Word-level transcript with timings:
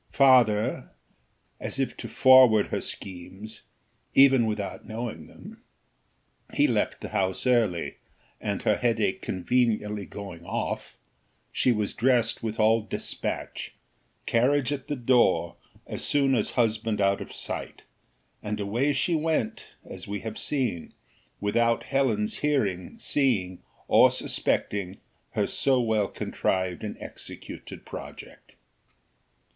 Farther, 0.13 0.89
as 1.59 1.79
if 1.79 1.95
to 1.97 2.07
forward 2.09 2.69
her 2.69 2.81
schemes, 2.81 3.61
even 4.15 4.47
without 4.47 4.83
knowing 4.87 5.27
them, 5.27 5.61
he 6.55 6.65
left 6.65 7.01
the 7.01 7.09
house 7.09 7.45
early, 7.45 7.97
and 8.41 8.63
her 8.63 8.77
headache 8.77 9.21
conveniently 9.21 10.07
going 10.07 10.43
off, 10.43 10.97
she 11.51 11.71
was 11.71 11.93
dressed 11.93 12.41
with 12.41 12.59
all 12.59 12.81
despatch 12.81 13.75
carriage 14.25 14.71
at 14.71 14.87
the 14.87 14.95
door 14.95 15.55
as 15.85 16.03
soon 16.03 16.33
as 16.33 16.49
husband 16.57 16.99
out 16.99 17.21
of 17.21 17.31
sight, 17.31 17.83
and 18.41 18.59
away 18.59 18.93
she 18.93 19.13
went, 19.13 19.67
as 19.85 20.07
we 20.07 20.21
have 20.21 20.39
seen, 20.39 20.93
without 21.39 21.83
Helen's 21.83 22.39
hearing, 22.39 22.97
seeing, 22.97 23.61
or 23.87 24.09
suspecting 24.09 24.95
her 25.33 25.45
so 25.45 25.79
well 25.79 26.07
contrived 26.07 26.83
and 26.83 26.97
executed 26.99 27.85
project. 27.85 28.53